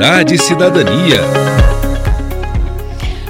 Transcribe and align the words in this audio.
E 0.00 0.38
Cidadania. 0.38 1.22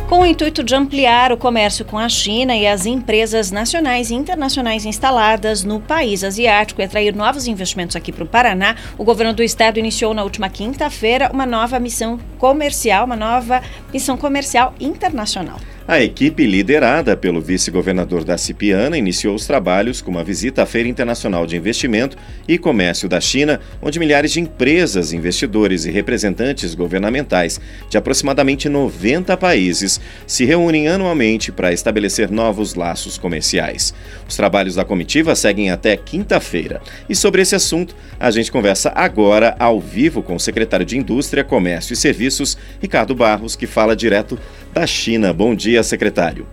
Com 0.07 0.21
o 0.21 0.27
intuito 0.27 0.63
de 0.63 0.75
ampliar 0.75 1.33
o 1.33 1.37
comércio 1.39 1.83
com 1.83 1.97
a 1.97 2.11
China 2.11 2.55
e 2.55 2.67
as 2.67 2.85
empresas 2.85 3.51
nacionais 3.51 4.11
e 4.11 4.15
internacionais 4.15 4.85
instaladas 4.85 5.65
no 5.65 5.81
país 5.81 6.23
asiático 6.23 6.83
e 6.83 6.85
atrair 6.85 7.17
novos 7.17 7.47
investimentos 7.47 7.97
aqui 7.97 8.13
para 8.13 8.23
o 8.23 8.29
Paraná, 8.29 8.77
o 8.99 9.05
governo 9.05 9.33
do 9.33 9.43
estado 9.43 9.79
iniciou 9.79 10.13
na 10.13 10.23
última 10.23 10.51
quinta-feira 10.51 11.31
uma 11.33 11.47
nova 11.47 11.81
missão 11.81 12.21
comercial, 12.37 13.07
uma 13.07 13.17
nova 13.17 13.63
missão 13.91 14.19
comercial 14.19 14.75
internacional. 14.79 15.57
A 15.91 16.03
equipe, 16.03 16.47
liderada 16.47 17.17
pelo 17.17 17.41
vice-governador 17.41 18.23
da 18.23 18.37
Cipiana, 18.37 18.99
iniciou 18.99 19.35
os 19.35 19.47
trabalhos 19.47 20.03
com 20.03 20.11
uma 20.11 20.23
visita 20.23 20.63
à 20.63 20.67
Feira 20.67 20.87
Internacional 20.87 21.47
de 21.47 21.57
Investimento 21.57 22.15
e 22.47 22.59
Comércio 22.59 23.09
da 23.09 23.19
China, 23.23 23.59
onde 23.81 23.99
milhares 23.99 24.33
de 24.33 24.39
empresas, 24.39 25.15
investidores 25.15 25.87
e 25.87 25.91
representantes 25.91 26.75
governamentais 26.75 27.59
de 27.89 27.97
aproximadamente 27.97 28.69
90 28.69 29.35
países 29.39 29.99
se 30.27 30.45
reúnem 30.45 30.89
anualmente 30.89 31.51
para 31.51 31.73
estabelecer 31.73 32.31
novos 32.31 32.75
laços 32.75 33.17
comerciais. 33.17 33.95
Os 34.29 34.37
trabalhos 34.37 34.75
da 34.75 34.85
comitiva 34.85 35.35
seguem 35.35 35.71
até 35.71 35.97
quinta-feira. 35.97 36.83
E 37.09 37.17
sobre 37.17 37.41
esse 37.41 37.55
assunto, 37.55 37.97
a 38.21 38.31
gente 38.31 38.53
conversa 38.53 38.93
agora 38.95 39.57
ao 39.59 39.81
vivo 39.81 40.23
com 40.23 40.37
o 40.37 40.41
secretário 40.41 40.85
de 40.85 40.99
Indústria, 40.99 41.43
Comércio 41.43 41.95
e 41.95 41.97
Serviços, 41.97 42.59
Ricardo 42.79 43.15
Barros, 43.15 43.57
que 43.57 43.67
fala 43.67 43.97
direto 43.97 44.39
China. 44.87 45.33
Bom 45.33 45.55
dia, 45.55 45.83
secretário. 45.83 46.47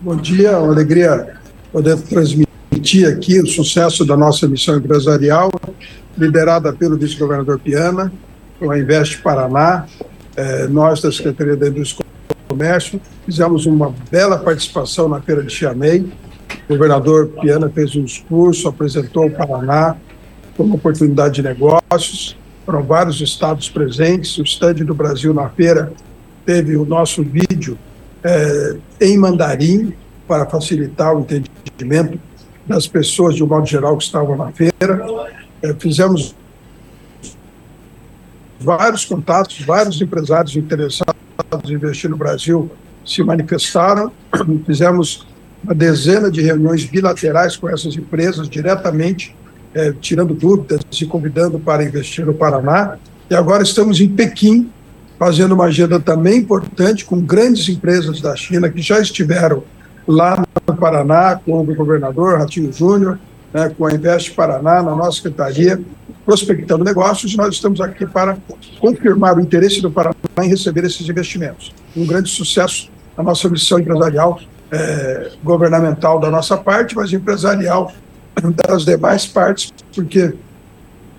Bom 0.00 0.16
dia, 0.16 0.58
uma 0.58 0.72
alegria 0.72 1.34
poder 1.70 1.96
transmitir 1.98 3.06
aqui 3.06 3.38
o 3.40 3.46
sucesso 3.46 4.04
da 4.04 4.16
nossa 4.16 4.48
missão 4.48 4.78
empresarial, 4.78 5.50
liderada 6.16 6.72
pelo 6.72 6.96
vice-governador 6.96 7.58
Piana, 7.58 8.10
com 8.58 8.70
a 8.70 8.78
Investe 8.78 9.18
Paraná, 9.18 9.86
eh, 10.36 10.66
nós 10.68 11.02
da 11.02 11.12
Secretaria 11.12 11.56
da 11.56 11.68
Indústria 11.68 12.06
e 12.30 12.48
Comércio, 12.48 13.00
fizemos 13.26 13.66
uma 13.66 13.94
bela 14.10 14.38
participação 14.38 15.08
na 15.08 15.20
Feira 15.20 15.42
de 15.42 15.52
Chiamei, 15.52 16.10
o 16.66 16.72
governador 16.72 17.28
Piana 17.40 17.68
fez 17.68 17.94
um 17.96 18.04
discurso, 18.04 18.68
apresentou 18.68 19.26
o 19.26 19.30
Paraná 19.30 19.96
como 20.56 20.76
oportunidade 20.76 21.34
de 21.34 21.42
negócios, 21.42 22.36
foram 22.70 22.84
vários 22.84 23.20
estados 23.20 23.68
presentes. 23.68 24.38
O 24.38 24.42
estande 24.42 24.84
do 24.84 24.94
Brasil 24.94 25.34
na 25.34 25.48
feira 25.48 25.92
teve 26.46 26.76
o 26.76 26.84
nosso 26.84 27.20
vídeo 27.24 27.76
é, 28.22 28.76
em 29.00 29.18
mandarim 29.18 29.92
para 30.28 30.46
facilitar 30.46 31.16
o 31.16 31.20
entendimento 31.20 32.20
das 32.64 32.86
pessoas, 32.86 33.34
de 33.34 33.42
um 33.42 33.48
modo 33.48 33.66
geral, 33.66 33.96
que 33.96 34.04
estavam 34.04 34.36
na 34.36 34.52
feira. 34.52 35.04
É, 35.60 35.74
fizemos 35.74 36.36
vários 38.60 39.04
contatos, 39.04 39.60
vários 39.62 40.00
empresários 40.00 40.54
interessados 40.54 41.14
em 41.68 41.72
investir 41.72 42.08
no 42.08 42.16
Brasil 42.16 42.70
se 43.04 43.20
manifestaram. 43.24 44.12
Fizemos 44.64 45.26
uma 45.64 45.74
dezena 45.74 46.30
de 46.30 46.40
reuniões 46.40 46.84
bilaterais 46.84 47.56
com 47.56 47.68
essas 47.68 47.96
empresas 47.96 48.48
diretamente 48.48 49.34
é, 49.74 49.92
tirando 50.00 50.34
dúvidas 50.34 50.80
e 51.00 51.06
convidando 51.06 51.58
para 51.58 51.84
investir 51.84 52.24
no 52.26 52.34
Paraná. 52.34 52.96
E 53.28 53.34
agora 53.34 53.62
estamos 53.62 54.00
em 54.00 54.08
Pequim, 54.08 54.70
fazendo 55.18 55.52
uma 55.54 55.64
agenda 55.64 56.00
também 56.00 56.38
importante 56.38 57.04
com 57.04 57.20
grandes 57.20 57.68
empresas 57.68 58.20
da 58.20 58.34
China 58.34 58.68
que 58.68 58.80
já 58.80 59.00
estiveram 59.00 59.62
lá 60.06 60.44
no 60.66 60.76
Paraná, 60.76 61.38
com 61.44 61.60
o 61.60 61.74
governador 61.74 62.38
Ratinho 62.38 62.72
Júnior, 62.72 63.18
né, 63.52 63.72
com 63.76 63.86
a 63.86 63.92
Invest 63.92 64.32
Paraná, 64.32 64.82
na 64.82 64.94
nossa 64.94 65.18
secretaria, 65.18 65.80
prospectando 66.24 66.84
negócios, 66.84 67.32
e 67.32 67.36
nós 67.36 67.54
estamos 67.54 67.80
aqui 67.80 68.06
para 68.06 68.36
confirmar 68.80 69.36
o 69.36 69.40
interesse 69.40 69.80
do 69.80 69.90
Paraná 69.90 70.14
em 70.42 70.48
receber 70.48 70.84
esses 70.84 71.08
investimentos. 71.08 71.72
Um 71.96 72.06
grande 72.06 72.28
sucesso 72.28 72.90
na 73.16 73.22
nossa 73.22 73.48
missão 73.48 73.78
empresarial, 73.78 74.40
é, 74.72 75.32
governamental 75.42 76.18
da 76.18 76.30
nossa 76.30 76.56
parte, 76.56 76.94
mas 76.96 77.12
empresarial 77.12 77.92
das 78.66 78.84
demais 78.84 79.26
partes, 79.26 79.72
porque 79.94 80.34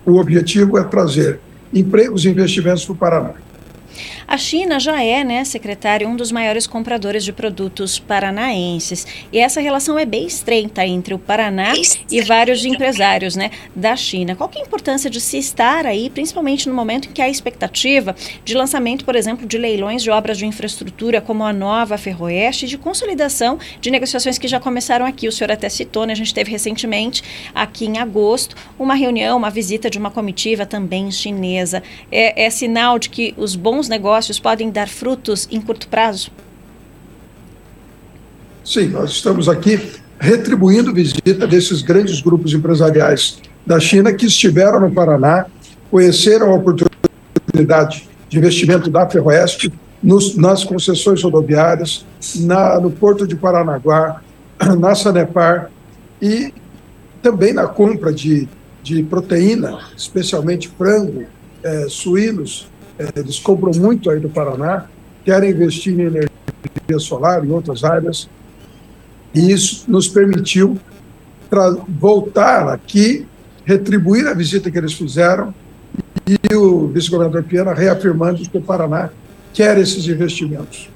o 0.04 0.18
objetivo 0.18 0.78
é 0.78 0.84
trazer 0.84 1.40
empregos 1.72 2.24
e 2.24 2.28
investimentos 2.28 2.84
para 2.84 2.92
o 2.92 2.96
Paraná. 2.96 3.34
A 4.26 4.36
China 4.36 4.78
já 4.78 5.02
é, 5.02 5.24
né, 5.24 5.44
secretário, 5.44 6.08
um 6.08 6.16
dos 6.16 6.32
maiores 6.32 6.66
compradores 6.66 7.24
de 7.24 7.32
produtos 7.32 7.98
paranaenses. 7.98 9.06
E 9.32 9.38
essa 9.38 9.60
relação 9.60 9.98
é 9.98 10.04
bem 10.04 10.26
estreita 10.26 10.84
entre 10.86 11.14
o 11.14 11.18
Paraná 11.18 11.72
e 12.10 12.20
vários 12.22 12.64
empresários, 12.64 13.36
né, 13.36 13.50
da 13.74 13.96
China. 13.96 14.34
Qual 14.34 14.48
que 14.48 14.58
é 14.58 14.62
a 14.62 14.64
importância 14.64 15.10
de 15.10 15.20
se 15.20 15.38
estar 15.38 15.86
aí, 15.86 16.10
principalmente 16.10 16.68
no 16.68 16.74
momento 16.74 17.08
em 17.08 17.12
que 17.12 17.22
há 17.22 17.28
expectativa 17.28 18.14
de 18.44 18.54
lançamento, 18.54 19.04
por 19.04 19.16
exemplo, 19.16 19.46
de 19.46 19.58
leilões 19.58 20.02
de 20.02 20.10
obras 20.10 20.38
de 20.38 20.46
infraestrutura 20.46 21.20
como 21.20 21.44
a 21.44 21.52
nova 21.52 21.98
Ferroeste, 21.98 22.66
de 22.66 22.78
consolidação 22.78 23.58
de 23.80 23.90
negociações 23.90 24.38
que 24.38 24.48
já 24.48 24.60
começaram 24.60 25.06
aqui. 25.06 25.28
O 25.28 25.32
senhor 25.32 25.50
até 25.50 25.68
citou, 25.68 26.06
né, 26.06 26.12
a 26.12 26.16
gente 26.16 26.34
teve 26.34 26.50
recentemente, 26.50 27.22
aqui 27.54 27.86
em 27.86 27.98
agosto, 27.98 28.56
uma 28.78 28.94
reunião, 28.94 29.36
uma 29.36 29.50
visita 29.50 29.90
de 29.90 29.98
uma 29.98 30.10
comitiva 30.10 30.66
também 30.66 31.10
chinesa. 31.10 31.82
É, 32.10 32.44
é 32.44 32.50
sinal 32.50 32.98
de 32.98 33.08
que 33.08 33.34
os 33.36 33.54
bons 33.56 33.81
negócios 33.88 34.12
negócios 34.12 34.38
podem 34.38 34.70
dar 34.70 34.88
frutos 34.88 35.48
em 35.50 35.60
curto 35.60 35.88
prazo? 35.88 36.30
Sim, 38.64 38.88
nós 38.88 39.10
estamos 39.10 39.48
aqui 39.48 39.80
retribuindo 40.18 40.92
visita 40.92 41.46
desses 41.46 41.82
grandes 41.82 42.20
grupos 42.20 42.52
empresariais 42.52 43.40
da 43.66 43.80
China 43.80 44.12
que 44.12 44.26
estiveram 44.26 44.80
no 44.80 44.92
Paraná, 44.92 45.46
conheceram 45.90 46.52
a 46.52 46.54
oportunidade 46.54 48.08
de 48.28 48.38
investimento 48.38 48.88
da 48.88 49.08
Ferroeste 49.08 49.72
nos, 50.02 50.36
nas 50.36 50.64
concessões 50.64 51.22
rodoviárias, 51.22 52.04
na, 52.36 52.78
no 52.80 52.90
Porto 52.90 53.26
de 53.26 53.34
Paranaguá, 53.36 54.20
na 54.78 54.94
Sanepar 54.94 55.70
e 56.20 56.52
também 57.20 57.52
na 57.52 57.66
compra 57.66 58.12
de, 58.12 58.48
de 58.82 59.02
proteína, 59.02 59.78
especialmente 59.96 60.68
frango, 60.68 61.24
é, 61.62 61.86
suínos, 61.88 62.71
eles 63.16 63.38
compram 63.38 63.72
muito 63.74 64.10
aí 64.10 64.20
do 64.20 64.28
Paraná, 64.28 64.86
querem 65.24 65.50
investir 65.50 65.92
em 65.92 66.02
energia 66.02 66.98
solar, 66.98 67.44
em 67.44 67.50
outras 67.50 67.84
áreas, 67.84 68.28
e 69.34 69.50
isso 69.50 69.84
nos 69.88 70.08
permitiu 70.08 70.78
voltar 71.88 72.68
aqui, 72.68 73.26
retribuir 73.64 74.26
a 74.26 74.34
visita 74.34 74.70
que 74.70 74.78
eles 74.78 74.92
fizeram, 74.92 75.54
e 76.26 76.54
o 76.54 76.88
vice-governador 76.88 77.42
Piana 77.44 77.74
reafirmando 77.74 78.42
que 78.48 78.58
o 78.58 78.62
Paraná 78.62 79.10
quer 79.52 79.76
esses 79.78 80.06
investimentos. 80.06 80.91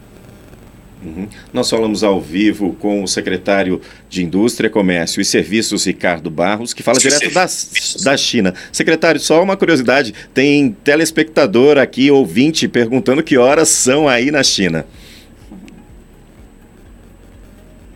Uhum. 1.07 1.29
Nós 1.53 1.71
falamos 1.71 2.03
ao 2.03 2.21
vivo 2.21 2.75
com 2.81 3.05
o 3.05 3.07
secretário 3.07 3.81
de 4.09 4.25
Indústria, 4.25 4.69
Comércio 4.69 5.21
e 5.21 5.25
Serviços, 5.25 5.85
Ricardo 5.87 6.29
Barros, 6.31 6.75
que 6.75 6.83
fala 6.83 6.99
direto 6.99 7.33
da, 7.33 7.47
da 8.03 8.17
China. 8.17 8.53
Secretário, 8.73 9.21
só 9.21 9.41
uma 9.41 9.57
curiosidade: 9.57 10.13
tem 10.35 10.73
telespectador 10.83 11.79
aqui, 11.79 12.11
ouvinte, 12.11 12.67
perguntando 12.67 13.23
que 13.23 13.39
horas 13.39 13.69
são 13.69 14.09
aí 14.09 14.33
na 14.33 14.43
China. 14.43 14.85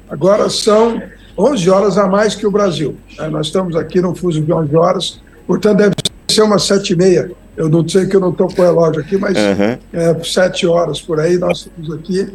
Agora 0.09 0.48
são 0.48 1.03
11 1.37 1.71
horas 1.71 1.98
a 1.98 2.06
mais 2.06 2.37
que 2.37 2.47
o 2.47 2.50
Brasil. 2.50 2.97
É, 3.19 3.28
nós 3.28 3.47
estamos 3.47 3.75
aqui 3.75 4.00
no 4.00 4.15
fuso 4.15 4.41
de 4.41 4.53
11 4.53 4.77
horas, 4.77 5.21
portanto 5.47 5.78
deve 5.78 5.94
ser 6.31 6.42
umas 6.42 6.62
7 6.62 6.92
e 6.92 6.97
meia. 6.97 7.31
Eu 7.56 7.69
não 7.69 7.87
sei 7.88 8.06
que 8.06 8.15
eu 8.15 8.21
não 8.21 8.31
estou 8.31 8.48
com 8.48 8.62
o 8.62 8.65
relógio 8.65 9.00
aqui, 9.00 9.16
mas 9.16 9.37
uhum. 9.37 9.78
é, 9.92 10.25
7 10.25 10.66
horas 10.66 11.00
por 11.00 11.19
aí 11.19 11.37
nós 11.38 11.59
estamos 11.59 11.92
aqui 11.92 12.32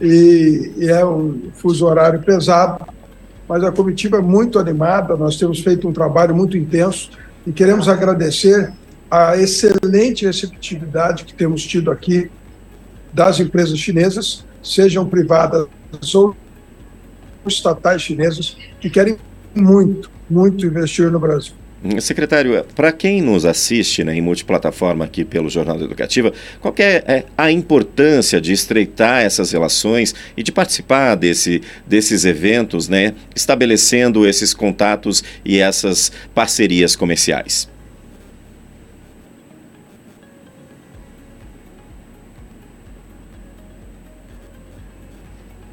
e, 0.00 0.72
e 0.76 0.88
é 0.88 1.04
um 1.04 1.50
fuso 1.54 1.86
horário 1.86 2.20
pesado, 2.22 2.84
mas 3.48 3.64
a 3.64 3.72
comitiva 3.72 4.18
é 4.18 4.20
muito 4.20 4.58
animada, 4.58 5.16
nós 5.16 5.36
temos 5.36 5.60
feito 5.60 5.88
um 5.88 5.92
trabalho 5.92 6.34
muito 6.34 6.56
intenso 6.56 7.10
e 7.46 7.52
queremos 7.52 7.88
agradecer 7.88 8.72
a 9.10 9.36
excelente 9.36 10.26
receptividade 10.26 11.24
que 11.24 11.34
temos 11.34 11.64
tido 11.64 11.90
aqui 11.90 12.30
das 13.12 13.40
empresas 13.40 13.78
chinesas, 13.78 14.44
sejam 14.62 15.08
privadas 15.08 15.66
ou 16.14 16.36
estatais 17.46 18.02
chinesas, 18.02 18.56
que 18.78 18.90
querem 18.90 19.16
muito, 19.54 20.10
muito 20.28 20.66
investir 20.66 21.10
no 21.10 21.18
Brasil. 21.18 21.54
Secretário, 22.00 22.64
para 22.74 22.90
quem 22.90 23.22
nos 23.22 23.44
assiste 23.44 24.02
né, 24.02 24.12
em 24.12 24.20
multiplataforma 24.20 25.04
aqui 25.04 25.24
pelo 25.24 25.48
Jornal 25.48 25.76
Educativa, 25.80 26.32
qual 26.60 26.74
é, 26.78 27.04
é, 27.06 27.24
a 27.36 27.52
importância 27.52 28.40
de 28.40 28.52
estreitar 28.52 29.22
essas 29.22 29.52
relações 29.52 30.12
e 30.36 30.42
de 30.42 30.50
participar 30.50 31.14
desse, 31.14 31.62
desses 31.86 32.24
eventos, 32.24 32.88
né, 32.88 33.14
estabelecendo 33.34 34.26
esses 34.26 34.52
contatos 34.52 35.22
e 35.44 35.60
essas 35.60 36.10
parcerias 36.34 36.96
comerciais? 36.96 37.68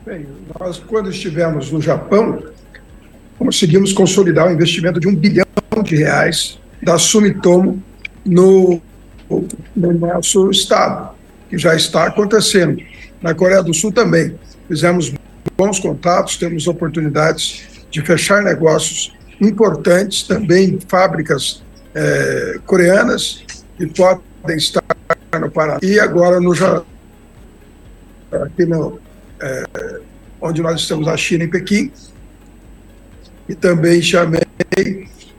Bem, 0.06 0.28
nós 0.60 0.78
quando 0.78 1.10
estivemos 1.10 1.72
no 1.72 1.82
Japão, 1.82 2.44
conseguimos 3.40 3.92
consolidar 3.92 4.48
o 4.48 4.52
investimento 4.52 5.00
de 5.00 5.08
um 5.08 5.16
bilhão 5.16 5.46
de 5.84 5.96
reais 5.96 6.60
da 6.82 6.98
Sumitomo 6.98 7.84
no, 8.26 8.82
no 9.76 9.94
nosso 9.94 10.50
estado, 10.50 11.16
que 11.50 11.58
já 11.58 11.76
está 11.76 12.08
acontecendo. 12.08 12.82
Na 13.22 13.34
Coreia 13.34 13.64
do 13.64 13.74
Sul 13.74 13.92
também. 13.92 14.38
Fizemos 14.68 15.14
bons 15.58 15.80
contatos, 15.80 16.38
temos 16.38 16.68
oportunidades 16.68 17.86
de 17.90 18.02
fechar 18.02 18.44
negócios 18.44 19.16
importantes, 19.42 20.24
também 20.24 20.80
fábricas 20.88 21.64
é, 21.94 22.60
coreanas 22.66 23.44
que 23.78 23.88
podem 23.88 24.58
estar 24.58 24.84
no 25.40 25.50
Paraná. 25.50 25.80
E 25.82 26.00
agora 26.00 26.40
no 26.40 26.54
aqui 28.32 28.66
no, 28.66 29.00
é, 29.40 30.00
onde 30.42 30.62
nós 30.62 30.82
estamos, 30.82 31.08
a 31.08 31.16
China, 31.18 31.46
em 31.46 31.50
Pequim, 31.50 31.92
e 33.48 33.56
também 33.56 34.02
chamei 34.02 34.42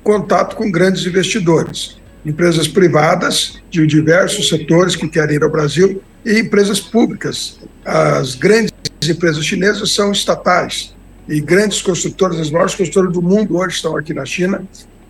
contato 0.06 0.54
com 0.54 0.70
grandes 0.70 1.04
investidores, 1.04 1.96
empresas 2.24 2.68
privadas 2.68 3.60
de 3.68 3.84
diversos 3.88 4.48
setores 4.48 4.94
que 4.94 5.08
querem 5.08 5.34
ir 5.34 5.42
ao 5.42 5.50
Brasil 5.50 6.00
e 6.24 6.38
empresas 6.38 6.78
públicas. 6.78 7.58
As 7.84 8.36
grandes 8.36 8.72
empresas 9.04 9.44
chinesas 9.44 9.92
são 9.92 10.12
estatais 10.12 10.94
e 11.28 11.40
grandes 11.40 11.82
construtoras, 11.82 12.38
as 12.38 12.52
maiores 12.52 12.76
construtoras 12.76 13.12
do 13.12 13.20
mundo 13.20 13.56
hoje 13.56 13.74
estão 13.74 13.96
aqui 13.96 14.14
na 14.14 14.24
China 14.24 14.64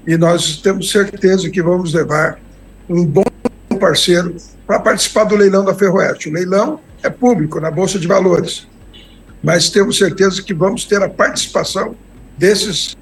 e 0.06 0.16
nós 0.16 0.56
temos 0.62 0.90
certeza 0.90 1.50
que 1.50 1.60
vamos 1.60 1.92
levar 1.92 2.40
um 2.88 3.04
bom 3.04 3.22
parceiro 3.78 4.34
para 4.66 4.80
participar 4.80 5.24
do 5.24 5.36
leilão 5.36 5.62
da 5.62 5.74
Ferroeste. 5.74 6.30
O 6.30 6.32
leilão 6.32 6.80
é 7.02 7.10
público 7.10 7.60
na 7.60 7.70
Bolsa 7.70 7.98
de 7.98 8.08
Valores, 8.08 8.66
mas 9.42 9.68
temos 9.68 9.98
certeza 9.98 10.42
que 10.42 10.54
vamos 10.54 10.86
ter 10.86 11.02
a 11.02 11.08
participação 11.08 11.94
desses, 12.38 12.96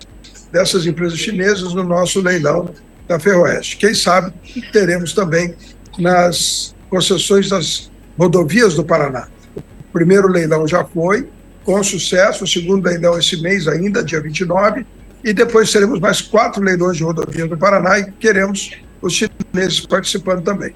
dessas 0.55 0.87
empresas 0.87 1.19
chinesas 1.19 1.75
no 1.75 1.83
nosso 1.83 2.21
leilão 2.21 2.71
da 3.09 3.19
Ferroeste. 3.19 3.77
Quem 3.77 3.93
sabe 3.93 4.33
teremos 4.73 5.13
também 5.13 5.53
nas 5.99 6.73
concessões 6.89 7.49
das 7.49 7.91
rodovias 8.17 8.75
do 8.75 8.85
Paraná. 8.85 9.27
O 9.57 9.93
primeiro 9.93 10.29
leilão 10.29 10.67
já 10.67 10.85
foi, 10.85 11.29
com 11.65 11.83
sucesso, 11.83 12.45
o 12.45 12.47
segundo 12.47 12.87
leilão 12.87 13.19
esse 13.19 13.43
mês 13.43 13.67
ainda, 13.67 14.05
dia 14.05 14.21
29, 14.21 14.87
e 15.25 15.33
depois 15.33 15.73
teremos 15.73 15.99
mais 15.99 16.21
quatro 16.21 16.63
leilões 16.63 16.99
de 16.99 17.03
rodovias 17.03 17.49
do 17.49 17.59
Paraná 17.59 17.99
e 17.99 18.13
queremos 18.13 18.71
os 19.03 19.13
chineses 19.13 19.81
participando 19.81 20.45
também. 20.45 20.73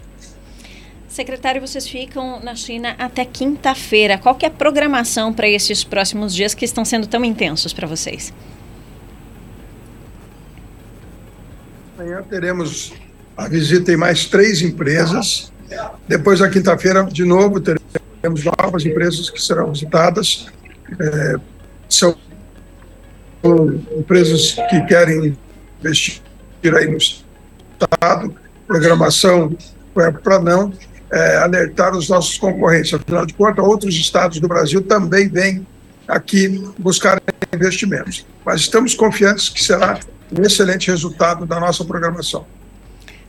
Secretário, 1.06 1.60
vocês 1.60 1.86
ficam 1.86 2.40
na 2.42 2.56
China 2.56 2.96
até 2.98 3.24
quinta-feira. 3.24 4.18
Qual 4.18 4.34
que 4.34 4.44
é 4.44 4.48
a 4.48 4.50
programação 4.50 5.32
para 5.32 5.48
esses 5.48 5.84
próximos 5.84 6.34
dias 6.34 6.52
que 6.52 6.64
estão 6.64 6.84
sendo 6.84 7.06
tão 7.06 7.24
intensos 7.24 7.72
para 7.72 7.86
vocês? 7.86 8.32
Amanhã 12.08 12.22
teremos 12.22 12.94
a 13.36 13.46
visita 13.46 13.92
em 13.92 13.96
mais 13.96 14.24
três 14.24 14.62
empresas. 14.62 15.52
Depois, 16.08 16.40
na 16.40 16.48
quinta-feira, 16.48 17.04
de 17.04 17.22
novo, 17.22 17.60
teremos 17.60 18.44
novas 18.44 18.86
empresas 18.86 19.28
que 19.28 19.40
serão 19.40 19.70
visitadas. 19.70 20.46
É, 20.98 21.34
são 21.86 22.16
empresas 23.94 24.52
que 24.70 24.80
querem 24.86 25.36
investir 25.80 26.22
aí 26.74 26.90
no 26.90 26.96
Estado, 26.96 28.34
programação 28.66 29.54
para 29.92 30.40
não 30.40 30.72
é, 31.12 31.36
alertar 31.36 31.94
os 31.94 32.08
nossos 32.08 32.38
concorrentes. 32.38 32.94
Afinal 32.94 33.26
de 33.26 33.34
contas, 33.34 33.62
outros 33.62 33.94
estados 33.94 34.40
do 34.40 34.48
Brasil 34.48 34.80
também 34.80 35.28
vêm 35.28 35.66
aqui 36.08 36.48
buscar 36.78 37.20
investimentos. 37.52 38.24
Mas 38.46 38.62
estamos 38.62 38.94
confiantes 38.94 39.50
que 39.50 39.62
será 39.62 40.00
um 40.36 40.42
excelente 40.42 40.90
resultado 40.90 41.46
da 41.46 41.58
nossa 41.58 41.84
programação. 41.84 42.46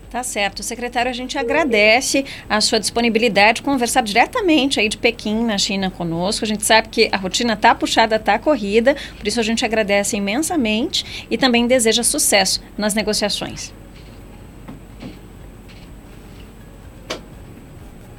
Tá 0.09 0.23
certo. 0.23 0.63
Secretário, 0.63 1.11
a 1.11 1.13
gente 1.13 1.37
agradece 1.37 2.25
a 2.49 2.59
sua 2.61 2.79
disponibilidade 2.79 3.57
de 3.57 3.61
conversar 3.61 4.01
diretamente 4.01 4.79
aí 4.79 4.89
de 4.89 4.97
Pequim, 4.97 5.45
na 5.45 5.57
China, 5.57 5.91
conosco. 5.91 6.43
A 6.43 6.47
gente 6.47 6.65
sabe 6.65 6.89
que 6.89 7.09
a 7.11 7.17
rotina 7.17 7.53
está 7.53 7.75
puxada, 7.75 8.15
está 8.15 8.39
corrida, 8.39 8.95
por 9.17 9.27
isso 9.27 9.39
a 9.39 9.43
gente 9.43 9.63
agradece 9.63 10.17
imensamente 10.17 11.27
e 11.29 11.37
também 11.37 11.67
deseja 11.67 12.01
sucesso 12.01 12.59
nas 12.75 12.95
negociações. 12.95 13.71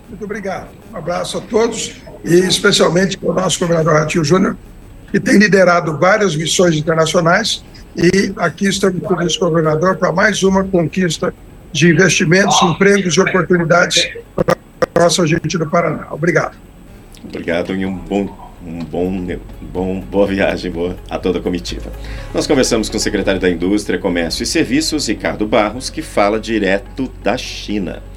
Muito 0.08 0.24
obrigado. 0.24 0.68
Um 0.92 0.96
abraço 0.96 1.38
a 1.38 1.40
todos 1.40 1.96
e 2.24 2.34
especialmente 2.34 3.18
ao 3.24 3.34
nosso 3.34 3.58
governador 3.58 3.94
Ratinho 3.94 4.22
Júnior, 4.24 4.56
que 5.10 5.18
tem 5.18 5.38
liderado 5.38 5.98
várias 5.98 6.36
missões 6.36 6.76
internacionais 6.76 7.64
e 8.02 8.32
aqui 8.36 8.66
estamos 8.66 9.00
com 9.02 9.14
o 9.14 9.48
governador 9.50 9.96
para 9.96 10.10
mais 10.10 10.42
uma 10.42 10.64
conquista 10.64 11.34
de 11.70 11.90
investimentos, 11.90 12.60
empregos 12.62 13.14
e 13.14 13.20
oportunidades 13.20 14.10
para 14.34 14.56
a 14.94 15.00
nossa 15.00 15.26
gente 15.26 15.58
do 15.58 15.68
Paraná. 15.68 16.06
Obrigado. 16.10 16.56
Obrigado 17.22 17.74
e 17.74 17.84
um 17.84 17.94
bom 17.94 18.50
um 18.64 18.84
bom, 18.84 19.26
bom, 19.60 20.00
boa 20.00 20.26
viagem 20.26 20.70
boa 20.70 20.94
a 21.08 21.18
toda 21.18 21.38
a 21.38 21.42
comitiva. 21.42 21.90
Nós 22.34 22.46
conversamos 22.46 22.90
com 22.90 22.96
o 22.98 23.00
secretário 23.00 23.40
da 23.40 23.48
Indústria, 23.48 23.98
Comércio 23.98 24.42
e 24.42 24.46
Serviços, 24.46 25.08
Ricardo 25.08 25.46
Barros, 25.46 25.88
que 25.88 26.02
fala 26.02 26.38
direto 26.38 27.10
da 27.22 27.38
China. 27.38 28.02